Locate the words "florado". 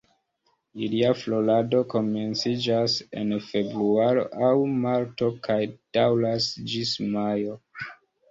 1.23-1.81